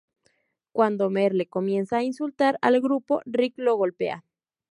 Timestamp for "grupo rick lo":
2.81-3.75